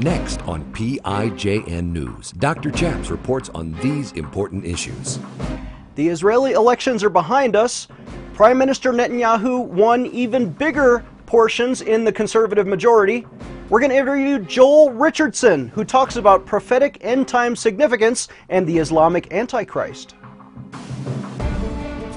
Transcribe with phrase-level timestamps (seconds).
[0.00, 2.70] Next on PIJN News, Dr.
[2.70, 5.18] Chaps reports on these important issues.
[5.94, 7.88] The Israeli elections are behind us.
[8.34, 13.26] Prime Minister Netanyahu won even bigger portions in the conservative majority.
[13.70, 18.76] We're going to interview Joel Richardson, who talks about prophetic end time significance and the
[18.76, 20.14] Islamic Antichrist.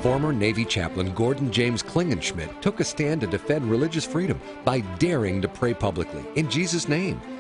[0.01, 5.41] Former Navy chaplain Gordon James Klingenschmitt took a stand to defend religious freedom by daring
[5.41, 7.21] to pray publicly in Jesus' name.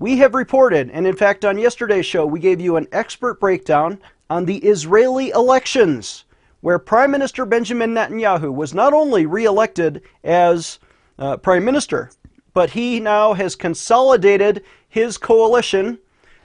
[0.00, 4.00] We have reported, and in fact, on yesterday's show, we gave you an expert breakdown
[4.30, 6.24] on the Israeli elections,
[6.62, 10.78] where Prime Minister Benjamin Netanyahu was not only reelected as
[11.18, 12.10] uh, Prime Minister,
[12.54, 15.98] but he now has consolidated his coalition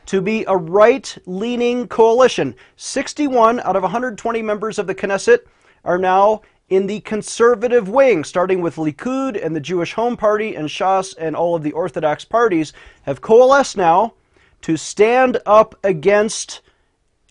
[0.07, 2.55] to be a right leaning coalition.
[2.75, 5.39] 61 out of 120 members of the Knesset
[5.85, 10.67] are now in the conservative wing, starting with Likud and the Jewish Home Party and
[10.67, 14.13] Shas and all of the Orthodox parties, have coalesced now
[14.61, 16.61] to stand up against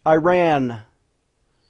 [0.07, 0.83] Iran.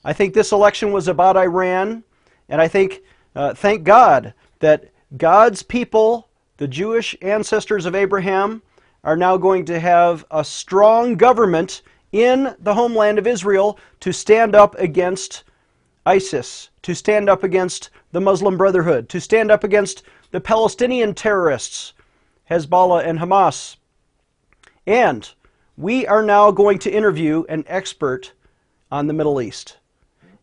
[0.04, 2.04] I think this election was about Iran,
[2.50, 3.02] and I think,
[3.34, 8.60] uh, thank God, that God's people, the Jewish ancestors of Abraham,
[9.02, 11.80] are now going to have a strong government
[12.12, 15.44] in the homeland of Israel to stand up against
[16.06, 21.94] ISIS, to stand up against the Muslim Brotherhood, to stand up against the Palestinian terrorists,
[22.50, 23.76] Hezbollah and Hamas.
[24.86, 25.28] And
[25.76, 28.32] we are now going to interview an expert
[28.90, 29.78] on the Middle East.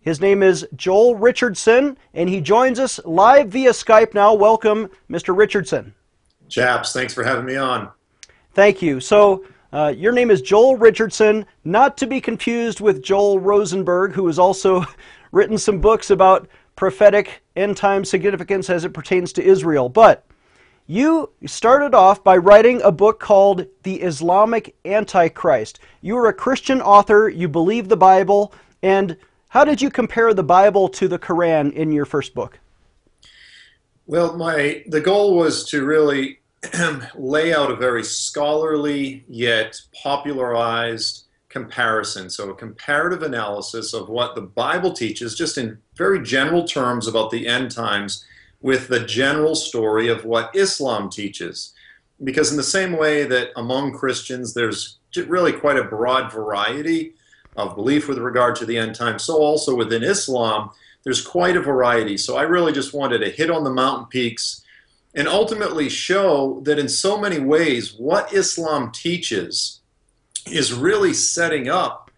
[0.01, 4.33] His name is Joel Richardson, and he joins us live via Skype now.
[4.33, 5.37] Welcome, Mr.
[5.37, 5.93] Richardson.
[6.49, 7.89] Chaps, thanks for having me on.
[8.53, 8.99] Thank you.
[8.99, 14.27] So, uh, your name is Joel Richardson, not to be confused with Joel Rosenberg, who
[14.27, 14.85] is also
[15.31, 19.89] written some books about prophetic end time significance as it pertains to Israel.
[19.89, 20.25] But
[20.87, 25.79] you started off by writing a book called The Islamic Antichrist.
[26.01, 29.15] You were a Christian author, you believe the Bible, and
[29.49, 32.59] how did you compare the Bible to the Quran in your first book?
[34.05, 36.39] Well, my the goal was to really
[37.15, 42.29] lay out a very scholarly yet popularized comparison.
[42.29, 47.29] So, a comparative analysis of what the Bible teaches, just in very general terms about
[47.29, 48.25] the end times,
[48.61, 51.73] with the general story of what Islam teaches.
[52.23, 54.97] Because, in the same way that among Christians there's
[55.27, 57.13] really quite a broad variety
[57.57, 60.71] of belief with regard to the end times, so also within Islam,
[61.03, 62.17] there's quite a variety.
[62.17, 64.61] So, I really just wanted to hit on the mountain peaks
[65.13, 69.80] and ultimately show that in so many ways, what Islam teaches
[70.47, 72.11] is really setting up.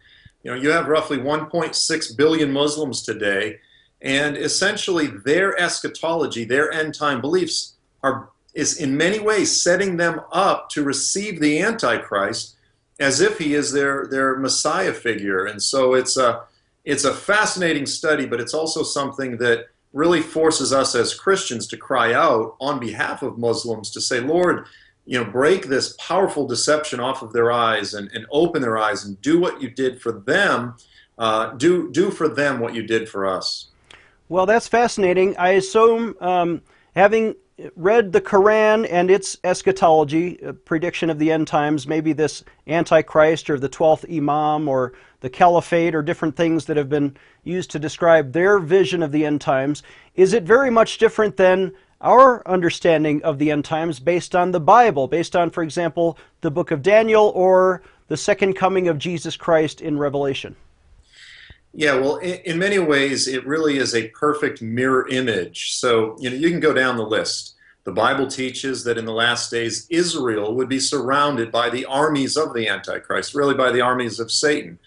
[0.44, 3.60] You know, you have roughly 1.6 billion Muslims today,
[4.02, 10.22] and essentially their eschatology, their end time beliefs, are is in many ways setting them
[10.32, 12.56] up to receive the Antichrist
[13.00, 15.46] as if he is their their Messiah figure.
[15.46, 16.44] And so it's a
[16.86, 21.78] it's a fascinating study, but it's also something that really forces us as Christians to
[21.78, 24.66] cry out on behalf of Muslims to say, Lord,
[25.06, 29.06] you know, break this powerful deception off of their eyes and, and open their eyes
[29.06, 30.76] and do what you did for them.
[31.18, 33.68] Uh, do do for them what you did for us.
[34.30, 35.38] Well, that's fascinating.
[35.38, 36.62] I assume, um,
[36.96, 37.36] having
[37.76, 43.60] read the Quran and its eschatology, prediction of the end times, maybe this Antichrist or
[43.60, 48.34] the 12th Imam or the Caliphate or different things that have been used to describe
[48.34, 49.84] their vision of the end times,
[50.16, 51.72] is it very much different than
[52.04, 56.52] our understanding of the end times based on the Bible, based on, for example, the
[56.52, 60.56] book of Daniel or the second coming of Jesus Christ in Revelation?
[61.74, 65.74] Yeah, well, in, in, many ways, it really is a perfect mirror image.
[65.74, 67.56] So, you know, you can go down the list.
[67.84, 72.38] The Bible teaches that in the last days, Israel would be surrounded by the armies
[72.38, 74.78] of the Antichrist, really by the armies of Satan.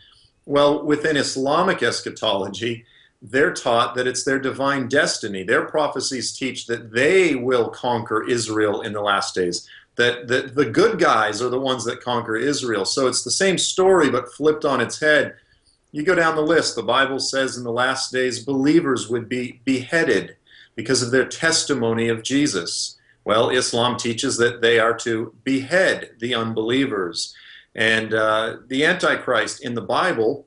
[0.46, 2.84] Well, within Islamic eschatology,
[3.22, 5.42] they're taught that it's their divine destiny.
[5.42, 10.66] Their prophecies teach that they will conquer Israel in the last days, that, that the
[10.66, 12.84] good guys are the ones that conquer Israel.
[12.84, 15.34] So it's the same story, but flipped on its head.
[15.92, 19.60] You go down the list, the Bible says in the last days, believers would be
[19.64, 20.36] beheaded
[20.74, 22.98] because of their testimony of Jesus.
[23.24, 27.34] Well, Islam teaches that they are to behead the unbelievers.
[27.74, 30.46] And uh, the Antichrist in the Bible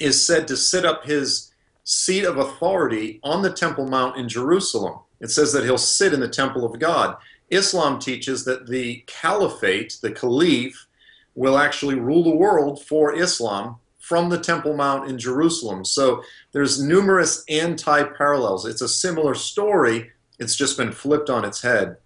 [0.00, 1.51] is said to sit up his
[1.92, 5.00] seat of authority on the Temple Mount in Jerusalem.
[5.20, 7.16] It says that he'll sit in the temple of God.
[7.50, 10.86] Islam teaches that the caliphate, the caliph,
[11.34, 15.84] will actually rule the world for Islam from the Temple Mount in Jerusalem.
[15.84, 16.22] So
[16.52, 18.64] there's numerous anti parallels.
[18.64, 21.98] It's a similar story, it's just been flipped on its head.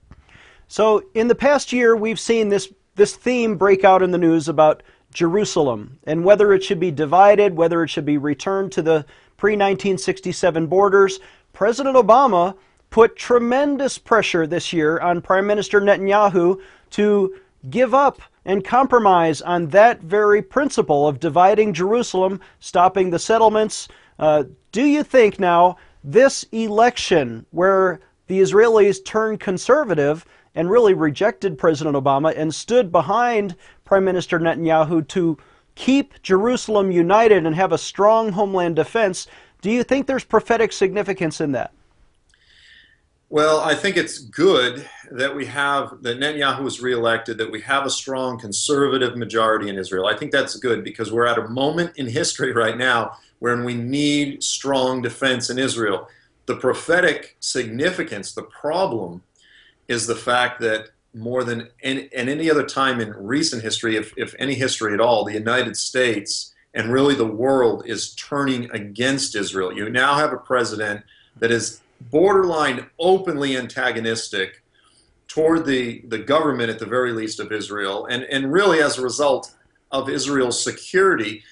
[0.68, 4.48] So in the past year, we've seen this, this theme break out in the news
[4.48, 4.82] about
[5.14, 9.06] Jerusalem and whether it should be divided, whether it should be returned to the
[9.36, 11.20] pre 1967 borders.
[11.52, 12.56] President Obama
[12.90, 16.60] put tremendous pressure this year on Prime Minister Netanyahu
[16.90, 17.34] to
[17.68, 23.88] give up and compromise on that very principle of dividing Jerusalem, stopping the settlements.
[24.18, 30.24] Uh, do you think now this election, where the Israelis turned conservative
[30.54, 35.36] and really rejected President Obama and stood behind Prime Minister Netanyahu to
[35.76, 39.28] keep Jerusalem united and have a strong homeland defense,
[39.62, 41.72] do you think there's prophetic significance in that?
[43.28, 47.84] Well, I think it's good that we have that Netanyahu was reelected, that we have
[47.84, 50.06] a strong conservative majority in Israel.
[50.06, 53.74] I think that's good because we're at a moment in history right now where we
[53.74, 56.08] need strong defense in Israel.
[56.46, 59.22] The prophetic significance, the problem,
[59.88, 64.12] is the fact that more than any, and any other time in recent history, if,
[64.16, 69.34] if any history at all, the United States and really the world is turning against
[69.34, 69.72] Israel.
[69.72, 71.02] You now have a president
[71.38, 71.80] that is
[72.10, 74.62] borderline openly antagonistic
[75.26, 79.02] toward the, the government, at the very least, of Israel, and, and really as a
[79.02, 79.54] result
[79.90, 81.42] of Israel's security,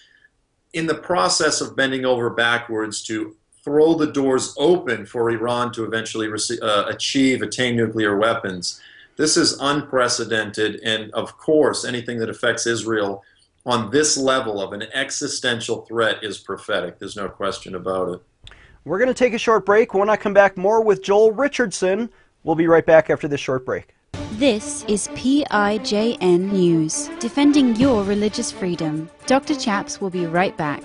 [0.75, 5.85] in the process of bending over backwards to throw the doors open for Iran to
[5.85, 6.29] eventually
[6.61, 8.81] uh, achieve, attain nuclear weapons.
[9.17, 13.23] This is unprecedented, and of course, anything that affects Israel
[13.65, 16.99] on this level of an existential threat is prophetic.
[16.99, 18.53] There's no question about it.
[18.85, 19.95] We're going to take a short break.
[19.95, 22.11] When I come back, more with Joel Richardson.
[22.43, 23.95] We'll be right back after this short break.
[24.33, 29.09] This is PIJN News, defending your religious freedom.
[29.27, 29.55] Dr.
[29.55, 30.83] Chaps will be right back.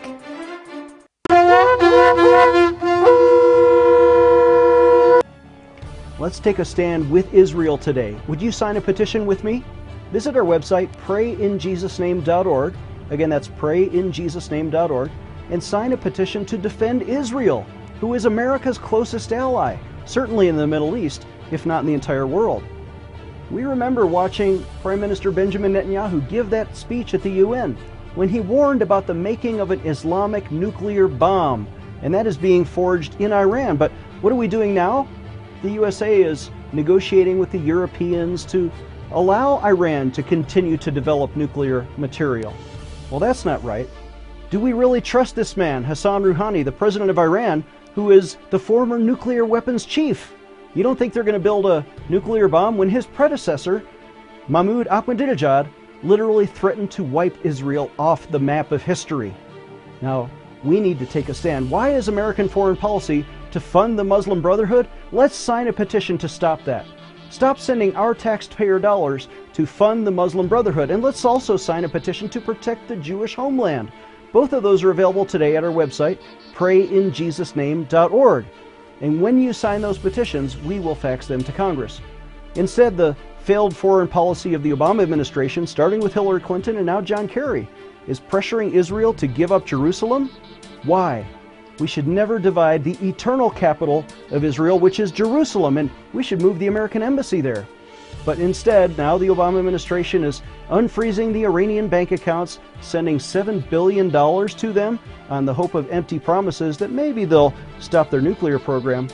[6.30, 8.16] Let's take a stand with Israel today.
[8.28, 9.64] Would you sign a petition with me?
[10.12, 12.76] Visit our website, prayinjesusname.org.
[13.10, 15.10] Again, that's prayinjesusname.org.
[15.50, 17.66] And sign a petition to defend Israel
[18.00, 22.28] who is America's closest ally, certainly in the Middle East, if not in the entire
[22.28, 22.64] world.
[23.50, 27.76] We remember watching Prime Minister Benjamin Netanyahu give that speech at the UN
[28.14, 31.68] when he warned about the making of an Islamic nuclear bomb,
[32.04, 33.78] and that is being forged in Iran.
[33.78, 33.92] But
[34.22, 35.08] what are we doing now?
[35.62, 38.72] The USA is negotiating with the Europeans to
[39.12, 42.54] allow Iran to continue to develop nuclear material.
[43.12, 43.90] Well, that's not right.
[44.52, 47.64] Do we really trust this man, Hassan Rouhani, the president of Iran,
[47.94, 50.34] who is the former nuclear weapons chief.
[50.74, 53.84] You don't think they're going to build a nuclear bomb when his predecessor,
[54.48, 55.68] Mahmoud Ahmadinejad,
[56.04, 59.34] literally threatened to wipe Israel off the map of history.
[60.02, 60.30] Now,
[60.64, 61.70] we need to take a stand.
[61.70, 64.88] Why is American foreign policy to fund the Muslim Brotherhood?
[65.12, 66.86] Let's sign a petition to stop that.
[67.30, 70.90] Stop sending our taxpayer dollars to fund the Muslim Brotherhood.
[70.90, 73.92] And let's also sign a petition to protect the Jewish homeland.
[74.32, 76.20] Both of those are available today at our website,
[76.54, 78.46] prayinjesusname.org.
[79.02, 82.02] And when you sign those petitions, we will fax them to Congress.
[82.56, 87.00] Instead, the failed foreign policy of the Obama administration, starting with Hillary Clinton and now
[87.02, 87.68] John Kerry,
[88.08, 90.30] is pressuring Israel to give up Jerusalem.
[90.84, 91.26] Why?
[91.80, 96.42] We should never divide the eternal capital of Israel, which is Jerusalem, and we should
[96.42, 97.68] move the American embassy there.
[98.26, 104.12] But instead, now the Obama administration is unfreezing the Iranian bank accounts, sending $7 billion
[104.12, 109.08] to them on the hope of empty promises that maybe they'll stop their nuclear program.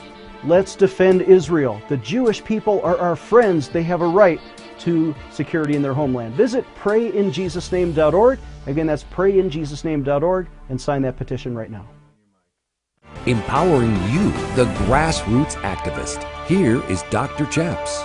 [0.44, 1.80] Let's defend Israel.
[1.88, 3.68] The Jewish people are our friends.
[3.68, 4.40] They have a right
[4.80, 6.34] to security in their homeland.
[6.34, 8.38] Visit prayinjesusname.org.
[8.66, 11.88] Again, that's prayinjesusname.org and sign that petition right now.
[13.26, 16.22] Empowering you, the grassroots activist.
[16.46, 17.44] Here is Dr.
[17.46, 18.04] Chaps.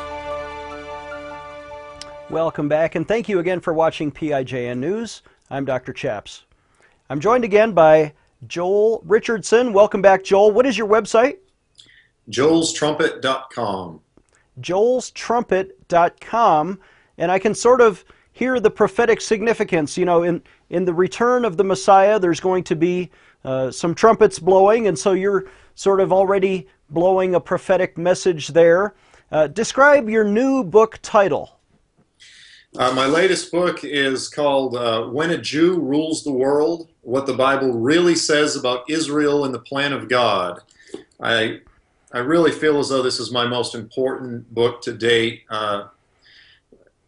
[2.32, 5.22] Welcome back, and thank you again for watching PIJN News.
[5.52, 5.94] I'm Dr.
[5.94, 6.46] Chaps.
[7.08, 8.14] I'm joined again by
[8.48, 9.74] Joel Richardson.
[9.74, 10.54] Welcome back, Joel.
[10.54, 11.38] What is your website?
[12.32, 14.00] joelstrumpet.com.
[14.60, 16.80] joelstrumpet.com.
[17.20, 20.00] And I can sort of hear the prophetic significance.
[20.00, 23.12] You know, in, in the return of the Messiah, there's going to be
[23.44, 25.46] uh, some trumpets blowing, and so you're
[25.76, 28.94] sort of already blowing a prophetic message there.
[29.32, 31.58] Uh, describe your new book title.
[32.78, 37.34] Uh, my latest book is called uh, When a Jew Rules the World What the
[37.34, 40.62] Bible Really Says About Israel and the Plan of God.
[41.20, 41.60] I,
[42.14, 45.88] I really feel as though this is my most important book to date, uh,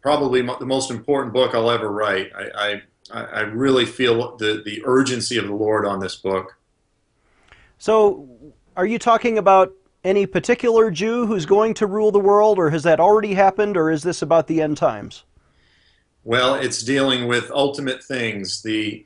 [0.02, 2.30] probably the most important book I'll ever write.
[2.36, 2.82] I,
[3.12, 6.56] I, I really feel the, the urgency of the Lord on this book.
[7.78, 8.28] So,
[8.76, 9.72] are you talking about
[10.04, 13.90] any particular Jew who's going to rule the world, or has that already happened, or
[13.90, 15.24] is this about the end times?
[16.24, 18.62] Well, it's dealing with ultimate things.
[18.62, 19.04] The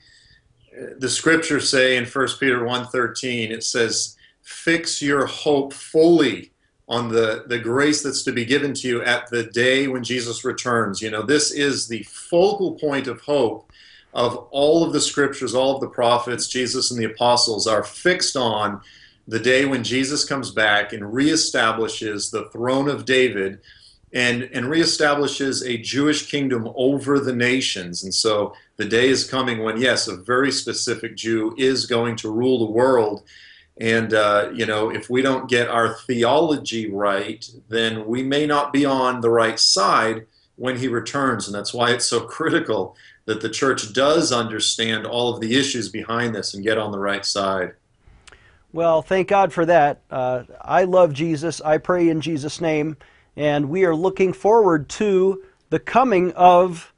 [0.98, 6.52] the scriptures say in 1 Peter 1:13 it says fix your hope fully
[6.88, 10.44] on the the grace that's to be given to you at the day when Jesus
[10.44, 11.02] returns.
[11.02, 13.70] You know, this is the focal point of hope
[14.14, 18.36] of all of the scriptures, all of the prophets, Jesus and the apostles are fixed
[18.36, 18.80] on
[19.26, 23.60] the day when Jesus comes back and reestablishes the throne of David
[24.14, 28.04] and, and reestablishes a Jewish kingdom over the nations.
[28.04, 32.32] And so the day is coming when, yes, a very specific Jew is going to
[32.32, 33.22] rule the world.
[33.80, 38.72] And, uh, you know, if we don't get our theology right, then we may not
[38.72, 41.46] be on the right side when he returns.
[41.46, 45.88] And that's why it's so critical that the church does understand all of the issues
[45.88, 47.74] behind this and get on the right side.
[48.72, 50.00] Well, thank God for that.
[50.10, 51.60] Uh, I love Jesus.
[51.60, 52.96] I pray in Jesus' name
[53.36, 56.92] and we are looking forward to the coming of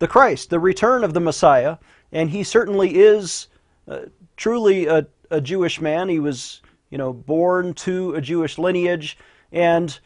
[0.00, 1.78] the Christ, the return of the Messiah.
[2.10, 3.46] And he certainly is
[3.86, 4.00] uh,
[4.36, 6.08] truly a, a, Jewish man.
[6.08, 6.60] He was,
[6.90, 9.18] you know, born to a Jewish lineage.
[9.52, 9.98] And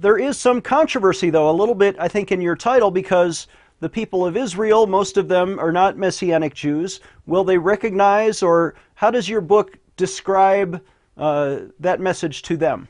[0.00, 3.46] there is some controversy, though, a little bit, I think, in your title, because
[3.80, 7.00] the people of Israel, most of them are not Messianic Jews.
[7.26, 10.80] Will they recognize, or how does your book describe
[11.16, 12.88] uh, that message to them?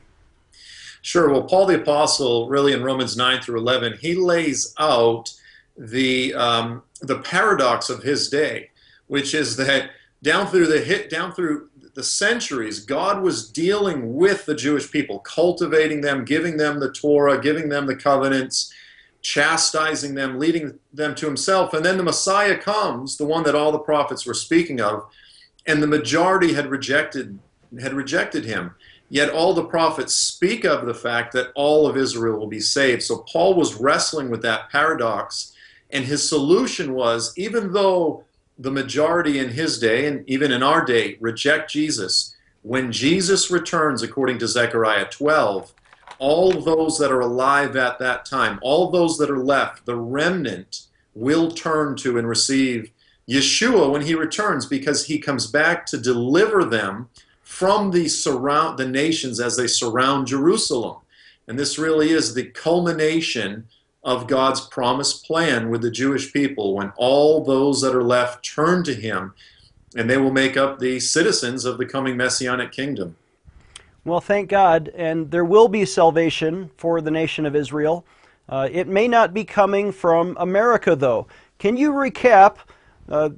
[1.01, 1.29] Sure.
[1.29, 5.33] Well, Paul the Apostle, really in Romans 9 through 11, he lays out
[5.77, 8.69] the, um, the paradox of his day,
[9.07, 9.89] which is that
[10.23, 15.19] down through the hit, down through the centuries, God was dealing with the Jewish people,
[15.19, 18.73] cultivating them, giving them the Torah, giving them the covenants,
[19.21, 21.73] chastising them, leading them to himself.
[21.73, 25.05] And then the Messiah comes, the one that all the prophets were speaking of,
[25.67, 27.37] and the majority had rejected
[27.81, 28.75] had rejected him.
[29.09, 33.01] Yet all the prophets speak of the fact that all of Israel will be saved.
[33.01, 35.53] So Paul was wrestling with that paradox,
[35.89, 38.25] and his solution was even though
[38.57, 44.03] the majority in his day, and even in our day, reject Jesus, when Jesus returns,
[44.03, 45.73] according to Zechariah 12,
[46.19, 50.87] all those that are alive at that time, all those that are left, the remnant,
[51.15, 52.91] will turn to and receive
[53.27, 57.09] Yeshua when he returns because he comes back to deliver them
[57.41, 60.97] from the surround the nations as they surround Jerusalem.
[61.47, 63.67] And this really is the culmination
[64.03, 68.83] of God's promised plan with the Jewish people when all those that are left turn
[68.83, 69.33] to him
[69.95, 73.15] and they will make up the citizens of the coming messianic kingdom.
[74.05, 78.05] Well, thank God, and there will be salvation for the nation of Israel.
[78.49, 81.27] Uh, it may not be coming from America, though.
[81.57, 82.57] Can you recap
[83.07, 83.29] uh,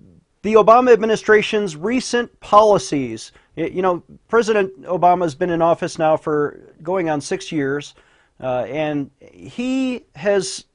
[0.41, 6.73] the Obama administration's recent policies you know, President Obama has been in office now for
[6.83, 7.95] going on six years,
[8.39, 10.65] uh, and he has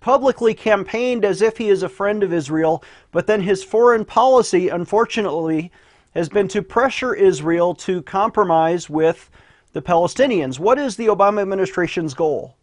[0.00, 4.68] publicly campaigned as if he is a friend of Israel, but then his foreign policy,
[4.68, 5.72] unfortunately,
[6.14, 9.30] has been to pressure Israel to compromise with
[9.72, 10.58] the Palestinians.
[10.58, 12.56] What is the Obama administration's goal?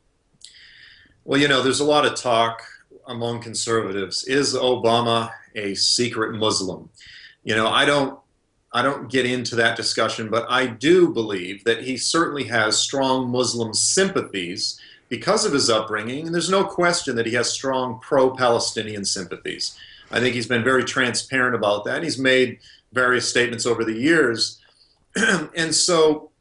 [1.26, 2.64] Well, you know, there's a lot of talk
[3.08, 4.24] among conservatives.
[4.26, 6.90] Is Obama a secret Muslim?
[7.44, 8.20] You know, I don't
[8.74, 13.30] I don't get into that discussion, but I do believe that he certainly has strong
[13.30, 18.32] Muslim sympathies because of his upbringing, and there's no question that he has strong pro
[18.32, 19.78] Palestinian sympathies.
[20.12, 22.02] I think he's been very transparent about that.
[22.02, 22.60] He's made
[22.94, 24.60] various statements over the years.
[25.16, 26.32] and so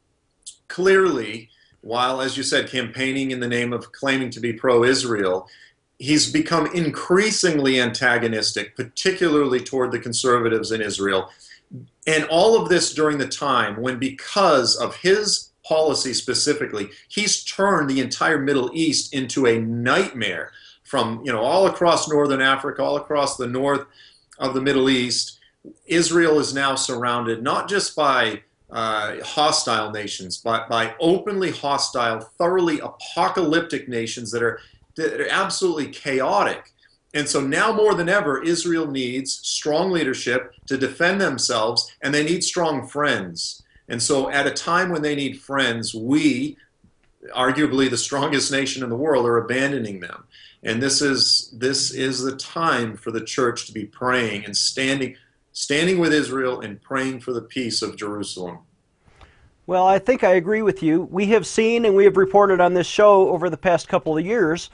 [0.67, 1.49] clearly,
[1.81, 5.47] while, as you said, campaigning in the name of claiming to be pro Israel,
[5.99, 11.29] he's become increasingly antagonistic, particularly toward the conservatives in Israel.
[12.05, 17.89] And all of this during the time when, because of his policy specifically, he's turned
[17.89, 20.51] the entire Middle East into a nightmare
[20.83, 23.85] from, you know, all across northern Africa, all across the north
[24.37, 25.39] of the Middle East.
[25.85, 32.79] Israel is now surrounded not just by uh, hostile nations, but by openly hostile, thoroughly
[32.79, 34.59] apocalyptic nations that are,
[34.95, 36.72] that are absolutely chaotic
[37.13, 42.23] and so now more than ever, Israel needs strong leadership to defend themselves, and they
[42.23, 43.61] need strong friends.
[43.87, 46.57] And so, at a time when they need friends, we,
[47.35, 50.23] arguably the strongest nation in the world, are abandoning them.
[50.63, 55.15] And this is this is the time for the church to be praying and standing
[55.51, 58.59] standing with Israel and praying for the peace of Jerusalem.
[59.67, 61.03] Well, I think I agree with you.
[61.03, 64.25] We have seen and we have reported on this show over the past couple of
[64.25, 64.69] years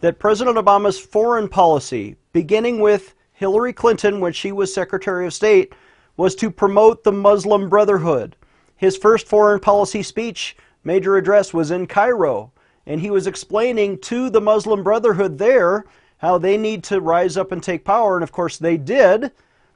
[0.00, 5.72] that President Obama's foreign policy, beginning with Hillary Clinton when she was Secretary of State,
[6.16, 8.36] was to promote the Muslim Brotherhood.
[8.76, 12.52] His first foreign policy speech, major address, was in Cairo,
[12.86, 15.84] and he was explaining to the Muslim Brotherhood there
[16.18, 19.30] how they need to rise up and take power, and of course they did.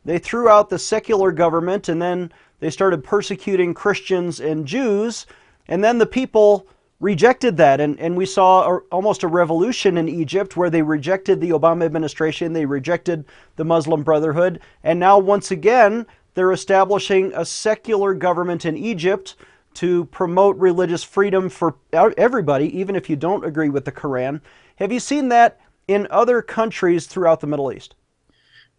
[0.04, 5.26] They threw out the secular government and then they started persecuting Christians and Jews,
[5.68, 6.66] and then the people
[7.02, 7.80] rejected that.
[7.80, 11.84] And, and we saw a, almost a revolution in Egypt where they rejected the Obama
[11.84, 18.64] administration, they rejected the Muslim Brotherhood, and now once again they're establishing a secular government
[18.64, 19.36] in Egypt
[19.74, 24.40] to promote religious freedom for everybody, even if you don't agree with the Quran.
[24.76, 27.94] Have you seen that in other countries throughout the Middle East?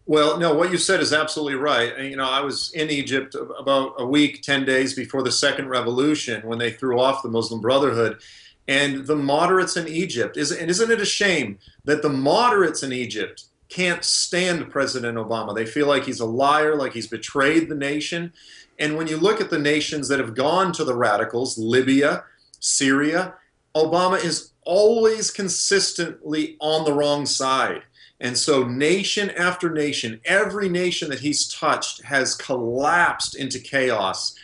[0.06, 1.98] Well, no, what you said is absolutely right.
[1.98, 6.46] You know, I was in Egypt about a week, 10 days before the second revolution
[6.46, 8.20] when they threw off the Muslim Brotherhood.
[8.68, 12.92] And the moderates in Egypt, is, and isn't it a shame that the moderates in
[12.92, 15.54] Egypt can't stand President Obama?
[15.54, 18.32] They feel like he's a liar, like he's betrayed the nation.
[18.78, 22.24] And when you look at the nations that have gone to the radicals, Libya,
[22.60, 23.34] Syria,
[23.74, 27.82] Obama is always consistently on the wrong side.
[28.20, 34.34] And so, nation after nation, every nation that he's touched has collapsed into chaos.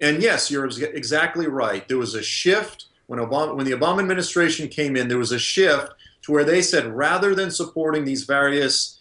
[0.00, 1.86] And yes, you're exactly right.
[1.88, 5.08] There was a shift when Obama, when the Obama administration came in.
[5.08, 5.92] There was a shift
[6.22, 9.00] to where they said, rather than supporting these various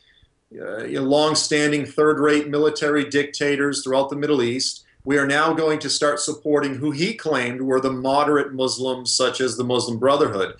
[0.59, 6.19] uh, long-standing third-rate military dictators throughout the Middle East, we are now going to start
[6.19, 10.55] supporting who he claimed were the moderate Muslims, such as the Muslim Brotherhood.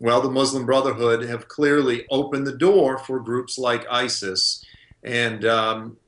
[0.00, 4.64] Well, the Muslim Brotherhood have clearly opened the door for groups like ISIS.
[5.02, 5.98] And um,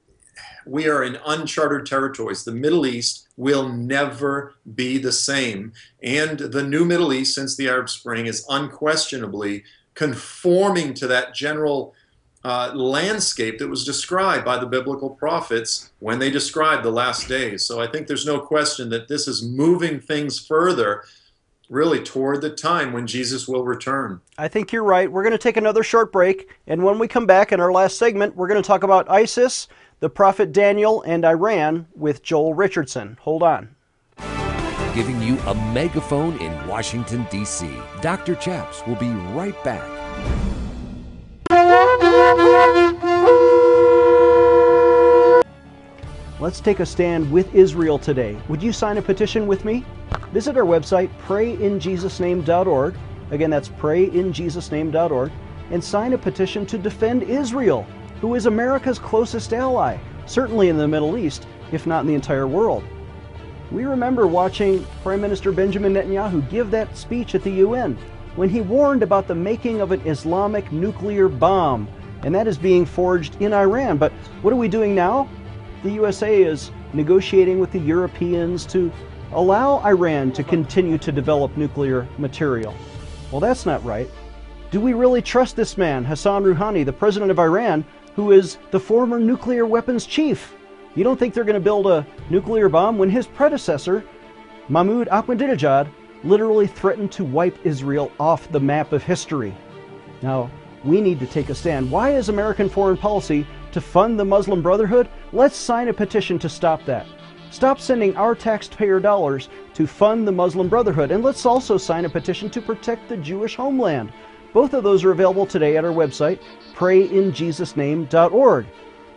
[0.64, 2.42] we are in uncharted territories.
[2.42, 5.74] The Middle East will never be the same.
[6.02, 11.94] And the new Middle East, since the Arab Spring, is unquestionably conforming to that general
[12.44, 17.66] uh, landscape that was described by the biblical prophets when they described the last days.
[17.66, 21.04] So I think there's no question that this is moving things further
[21.72, 24.20] really toward the time when Jesus will return.
[24.36, 25.10] I think you're right.
[25.10, 27.96] We're going to take another short break, and when we come back in our last
[27.96, 29.68] segment, we're going to talk about ISIS,
[30.00, 33.16] the prophet Daniel, and Iran with Joel Richardson.
[33.22, 33.74] Hold on.
[34.94, 37.70] Giving you a megaphone in Washington, D.C.
[38.02, 38.34] Dr.
[38.34, 39.88] Chaps will be right back.
[46.38, 48.36] Let's take a stand with Israel today.
[48.48, 49.84] Would you sign a petition with me?
[50.32, 52.94] Visit our website, prayinjesusname.org.
[53.30, 55.32] Again, that's prayinjesusname.org.
[55.70, 57.86] And sign a petition to defend Israel,
[58.20, 62.46] who is America's closest ally, certainly in the Middle East, if not in the entire
[62.46, 62.84] world.
[63.70, 67.96] We remember watching Prime Minister Benjamin Netanyahu give that speech at the UN
[68.36, 71.88] when he warned about the making of an Islamic nuclear bomb,
[72.22, 73.96] and that is being forged in Iran.
[73.96, 75.28] But what are we doing now?
[75.82, 78.92] the USA is negotiating with the Europeans to
[79.34, 82.74] allow Iran to continue to develop nuclear material.
[83.30, 84.08] Well, that's not right.
[84.70, 88.80] Do we really trust this man, Hassan Rouhani, the president of Iran, who is the
[88.80, 90.54] former nuclear weapons chief?
[90.94, 94.04] You don't think they're going to build a nuclear bomb when his predecessor,
[94.68, 95.88] Mahmoud Ahmadinejad,
[96.24, 99.54] literally threatened to wipe Israel off the map of history?
[100.22, 100.50] Now,
[100.84, 101.90] we need to take a stand.
[101.90, 105.08] Why is American foreign policy to fund the Muslim Brotherhood?
[105.32, 107.06] Let's sign a petition to stop that.
[107.52, 112.08] Stop sending our taxpayer dollars to fund the Muslim Brotherhood, and let's also sign a
[112.08, 114.10] petition to protect the Jewish homeland.
[114.54, 116.38] Both of those are available today at our website,
[116.74, 118.66] prayinjesusname.org.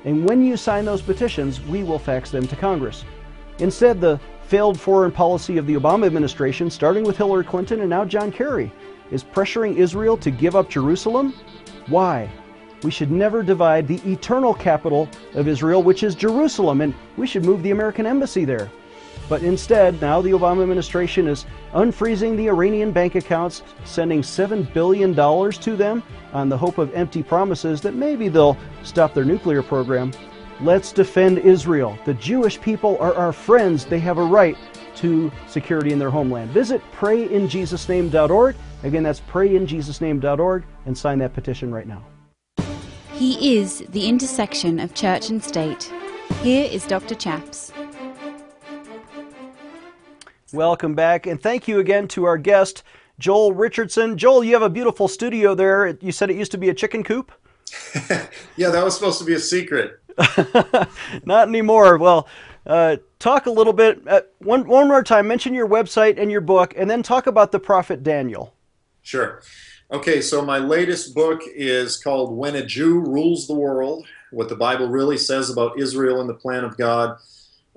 [0.04, 3.06] And when you sign those petitions, we will fax them to Congress.
[3.60, 8.04] Instead, the failed foreign policy of the Obama administration, starting with Hillary Clinton and now
[8.04, 8.70] John Kerry,
[9.12, 11.34] is pressuring Israel to give up Jerusalem.
[11.88, 12.30] Why?
[12.86, 17.44] We should never divide the eternal capital of Israel, which is Jerusalem, and we should
[17.44, 18.70] move the American embassy there.
[19.28, 25.16] But instead, now the Obama administration is unfreezing the Iranian bank accounts, sending $7 billion
[25.16, 30.12] to them on the hope of empty promises that maybe they'll stop their nuclear program.
[30.62, 31.98] Let's defend Israel.
[32.06, 33.86] The Jewish people are our friends.
[33.86, 34.56] They have a right
[34.98, 36.52] to security in their homeland.
[36.52, 38.56] Visit prayinjesusname.org.
[38.84, 42.06] Again, that's prayinjesusname.org and sign that petition right now.
[43.18, 45.90] He is the intersection of church and state.
[46.42, 47.16] Here is Dr.
[47.16, 47.72] Chaps.
[50.52, 52.84] Welcome back, and thank you again to our guest,
[53.18, 54.18] Joel Richardson.
[54.18, 55.98] Joel, you have a beautiful studio there.
[56.02, 57.32] You said it used to be a chicken coop?
[58.58, 60.02] yeah, that was supposed to be a secret.
[61.24, 61.98] Not anymore.
[61.98, 62.28] Well,
[62.68, 66.42] uh, talk a little bit, uh, one, one more time, mention your website and your
[66.42, 68.54] book, and then talk about the prophet Daniel.
[69.04, 69.42] Sure.
[69.96, 74.56] Okay, so my latest book is called When a Jew Rules the World What the
[74.58, 77.18] Bible Really Says About Israel and the Plan of God.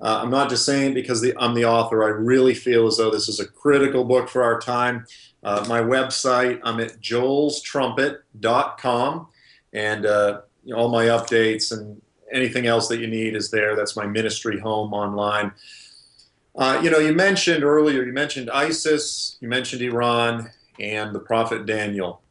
[0.01, 3.09] Uh, I'm not just saying because the, I'm the author, I really feel as though
[3.09, 5.05] this is a critical book for our time.
[5.43, 9.27] Uh, my website, I'm at joelstrumpet.com,
[9.71, 10.41] and uh,
[10.75, 12.01] all my updates and
[12.33, 13.77] anything else that you need is there.
[13.77, 15.53] That's my ministry home online.
[16.53, 21.65] Uh, you know, you mentioned earlier, you mentioned ISIS, you mentioned Iran, and the prophet
[21.65, 22.21] Daniel.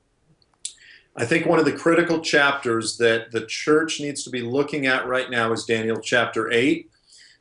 [1.16, 5.06] I think one of the critical chapters that the church needs to be looking at
[5.06, 6.88] right now is Daniel chapter 8.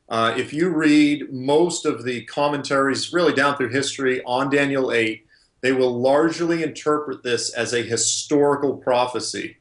[0.10, 5.26] Uh, if you read most of the commentaries, really down through history on Daniel 8,
[5.62, 9.58] they will largely interpret this as a historical prophecy.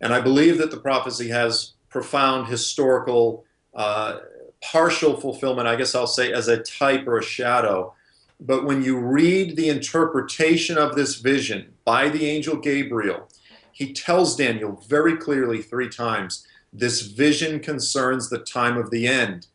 [0.00, 4.20] And I believe that the prophecy has profound historical uh,
[4.62, 7.94] partial fulfillment, I guess I'll say, as a type or a shadow.
[8.40, 13.28] But when you read the interpretation of this vision by the angel Gabriel,
[13.70, 19.46] he tells Daniel very clearly three times this vision concerns the time of the end.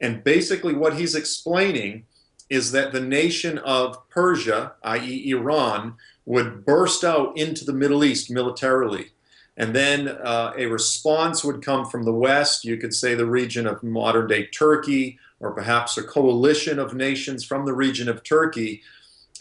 [0.00, 2.04] And basically, what he's explaining
[2.48, 8.30] is that the nation of Persia, i.e., Iran, would burst out into the Middle East
[8.30, 9.10] militarily.
[9.56, 12.64] And then uh, a response would come from the West.
[12.64, 17.44] You could say the region of modern day Turkey, or perhaps a coalition of nations
[17.44, 18.80] from the region of Turkey.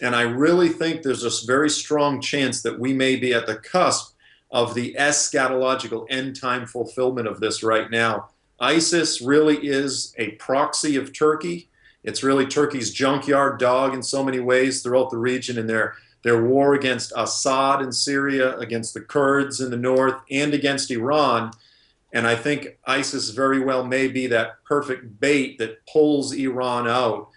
[0.01, 3.55] And I really think there's a very strong chance that we may be at the
[3.55, 4.15] cusp
[4.51, 8.29] of the eschatological end time fulfillment of this right now.
[8.59, 11.69] ISIS really is a proxy of Turkey.
[12.03, 16.43] It's really Turkey's junkyard dog in so many ways throughout the region, in they're their
[16.43, 21.51] war against Assad in Syria, against the Kurds in the north, and against Iran.
[22.13, 27.29] And I think ISIS very well may be that perfect bait that pulls Iran out.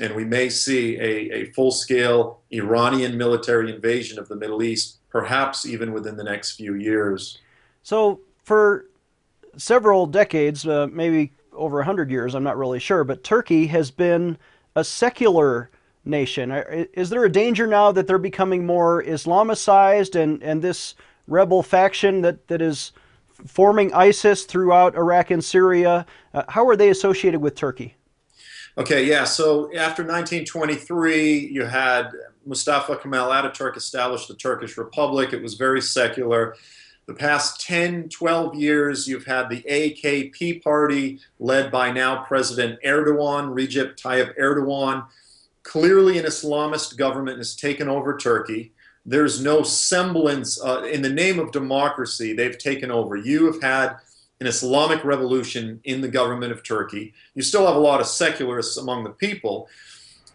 [0.00, 4.98] And we may see a, a full scale Iranian military invasion of the Middle East,
[5.10, 7.38] perhaps even within the next few years.
[7.82, 8.86] So, for
[9.56, 14.38] several decades, uh, maybe over 100 years, I'm not really sure, but Turkey has been
[14.74, 15.70] a secular
[16.04, 16.50] nation.
[16.94, 20.94] Is there a danger now that they're becoming more Islamicized and, and this
[21.28, 22.92] rebel faction that, that is
[23.46, 26.06] forming ISIS throughout Iraq and Syria?
[26.34, 27.96] Uh, how are they associated with Turkey?
[28.78, 29.24] Okay, yeah.
[29.24, 32.10] So after 1923, you had
[32.46, 35.32] Mustafa Kemal Ataturk establish the Turkish Republic.
[35.32, 36.56] It was very secular.
[37.06, 43.52] The past 10, 12 years, you've had the AKP party led by now President Erdogan,
[43.52, 45.04] Recep Tayyip Erdogan,
[45.62, 48.72] Clearly, an Islamist government has taken over Turkey.
[49.04, 53.16] There's no semblance, uh, in the name of democracy, they've taken over.
[53.16, 53.96] You have had
[54.40, 57.12] an Islamic revolution in the government of Turkey.
[57.34, 59.68] You still have a lot of secularists among the people,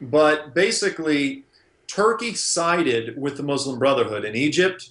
[0.01, 1.43] but basically,
[1.87, 4.89] Turkey sided with the Muslim Brotherhood in Egypt.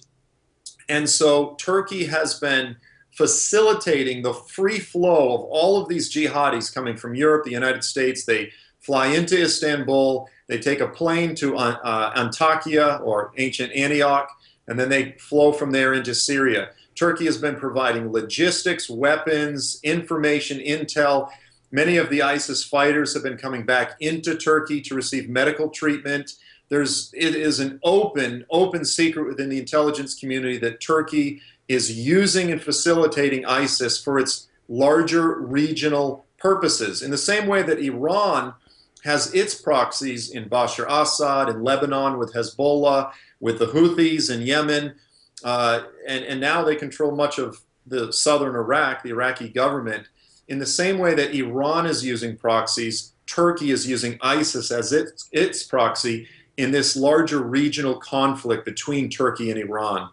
[0.89, 2.75] And so Turkey has been
[3.11, 8.25] facilitating the free flow of all of these jihadis coming from Europe, the United States.
[8.25, 8.51] They
[8.87, 14.29] fly into Istanbul, they take a plane to uh, uh, Antakya or ancient Antioch,
[14.69, 16.69] and then they flow from there into Syria.
[16.95, 21.29] Turkey has been providing logistics, weapons, information, intel.
[21.69, 26.35] Many of the ISIS fighters have been coming back into Turkey to receive medical treatment.
[26.69, 32.53] There's, it is an open, open secret within the intelligence community that Turkey is using
[32.53, 37.01] and facilitating ISIS for its larger regional purposes.
[37.01, 38.53] In the same way that Iran
[39.03, 44.95] has its proxies in Bashar Assad in Lebanon with Hezbollah, with the Houthis in Yemen,
[45.43, 50.07] uh, and, and now they control much of the southern Iraq, the Iraqi government.
[50.47, 55.29] In the same way that Iran is using proxies, Turkey is using ISIS as its,
[55.31, 60.09] its proxy in this larger regional conflict between Turkey and Iran.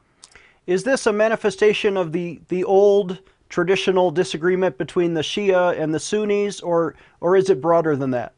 [0.67, 3.19] Is this a manifestation of the, the old
[3.49, 8.34] traditional disagreement between the Shia and the Sunnis, or, or is it broader than that?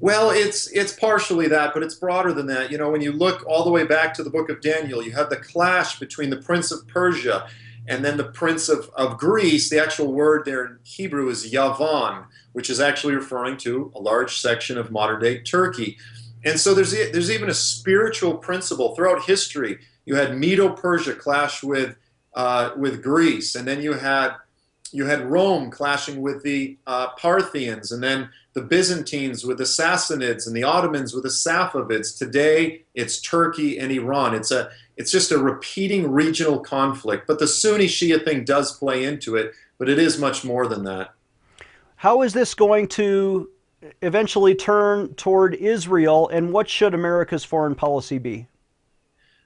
[0.00, 2.70] Well, it's it's partially that, but it's broader than that.
[2.70, 5.12] You know, when you look all the way back to the book of Daniel, you
[5.12, 7.48] have the clash between the prince of Persia
[7.88, 9.70] and then the prince of, of Greece.
[9.70, 14.40] The actual word there in Hebrew is Yavan, which is actually referring to a large
[14.40, 15.98] section of modern day Turkey.
[16.44, 19.78] And so there's there's even a spiritual principle throughout history.
[20.06, 21.96] You had Medo-Persia clash with
[22.34, 24.36] uh, with Greece, and then you had
[24.92, 30.46] you had Rome clashing with the uh, Parthians, and then the Byzantines with the Sassanids,
[30.46, 32.16] and the Ottomans with the Safavids.
[32.16, 34.34] Today, it's Turkey and Iran.
[34.34, 37.26] It's a it's just a repeating regional conflict.
[37.26, 40.84] But the Sunni Shia thing does play into it, but it is much more than
[40.84, 41.10] that.
[41.96, 43.48] How is this going to
[44.02, 48.48] eventually turn toward Israel, and what should America's foreign policy be?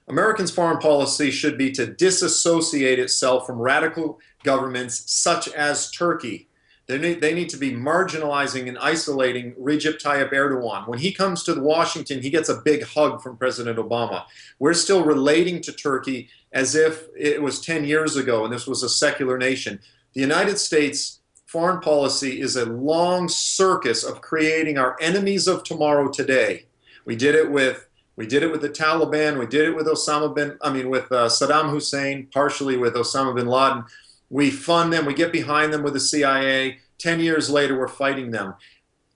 [0.07, 6.47] Americans' foreign policy should be to disassociate itself from radical governments such as Turkey.
[6.87, 10.87] They need, they need to be marginalizing and isolating Recep Tayyip Erdogan.
[10.87, 14.25] When he comes to Washington, he gets a big hug from President Obama.
[14.59, 18.83] We're still relating to Turkey as if it was 10 years ago and this was
[18.83, 19.79] a secular nation.
[20.13, 26.09] The United States foreign policy is a long circus of creating our enemies of tomorrow
[26.09, 26.65] today.
[27.05, 29.39] We did it with we did it with the Taliban.
[29.39, 33.35] We did it with Osama bin I mean with uh, Saddam Hussein, partially with Osama
[33.35, 33.85] bin Laden.
[34.29, 35.05] We fund them.
[35.05, 36.79] We get behind them with the CIA.
[36.97, 38.55] Ten years later, we're fighting them.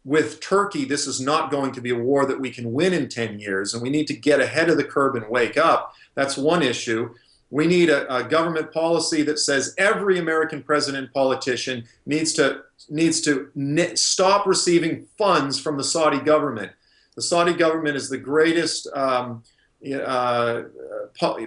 [0.03, 3.09] With Turkey, this is not going to be a war that we can win in
[3.09, 5.93] 10 years, and we need to get ahead of the curve and wake up.
[6.15, 7.13] That's one issue.
[7.49, 13.21] We need a, a, government policy that says every American president politician needs to needs
[13.21, 13.49] to
[13.95, 16.71] stop receiving funds from the Saudi government.
[17.15, 19.43] The Saudi government is the greatest um,
[19.85, 20.63] uh,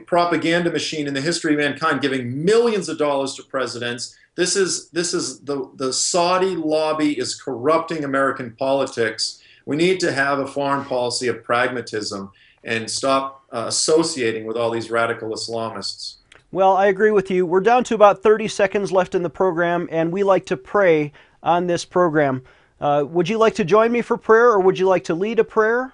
[0.07, 4.17] propaganda machine in the history of mankind, giving millions of dollars to presidents.
[4.37, 9.43] This is this is the the Saudi lobby is corrupting American politics.
[9.67, 12.31] We need to have a foreign policy of pragmatism
[12.65, 16.17] and stop uh, associating with all these radical Islamists.
[16.53, 17.47] Well, I agree with you.
[17.47, 21.13] We're down to about 30 seconds left in the program, and we like to pray
[21.43, 22.43] on this program.
[22.81, 25.39] Uh, would you like to join me for prayer, or would you like to lead
[25.39, 25.93] a prayer?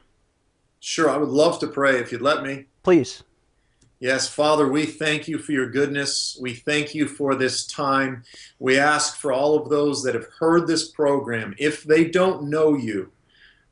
[0.80, 2.66] Sure, I would love to pray if you'd let me.
[2.82, 3.22] Please.
[3.98, 6.36] Yes, Father, we thank you for your goodness.
[6.40, 8.24] We thank you for this time.
[8.58, 12.76] We ask for all of those that have heard this program, if they don't know
[12.76, 13.10] you,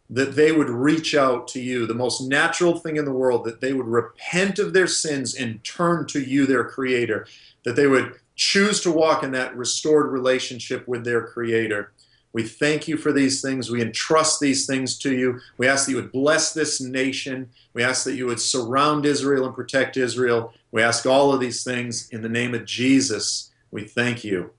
[0.09, 3.61] that they would reach out to you, the most natural thing in the world, that
[3.61, 7.27] they would repent of their sins and turn to you, their Creator,
[7.64, 11.93] that they would choose to walk in that restored relationship with their Creator.
[12.35, 13.70] We thank you for these things.
[13.70, 15.40] We entrust these things to you.
[15.57, 17.49] We ask that you would bless this nation.
[17.73, 20.53] We ask that you would surround Israel and protect Israel.
[20.73, 23.53] We ask all of these things in the name of Jesus.
[23.70, 24.51] We thank you.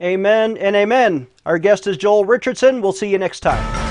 [0.00, 1.26] Amen and amen.
[1.44, 2.80] Our guest is Joel Richardson.
[2.80, 3.87] We'll see you next time.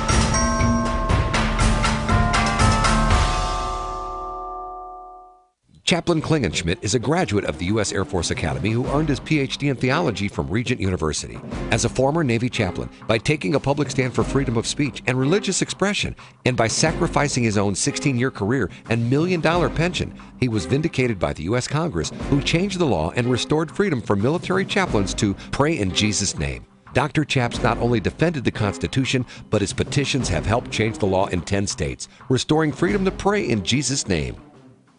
[5.87, 7.93] Chaplain Klingenschmitt is a graduate of the U.S.
[7.93, 11.39] Air Force Academy who earned his PhD in theology from Regent University.
[11.71, 15.17] As a former Navy chaplain, by taking a public stand for freedom of speech and
[15.17, 20.49] religious expression, and by sacrificing his own 16 year career and million dollar pension, he
[20.49, 21.69] was vindicated by the U.S.
[21.69, 26.37] Congress, who changed the law and restored freedom for military chaplains to pray in Jesus'
[26.37, 26.65] name.
[26.91, 27.23] Dr.
[27.23, 31.39] Chaps not only defended the Constitution, but his petitions have helped change the law in
[31.39, 34.35] 10 states, restoring freedom to pray in Jesus' name.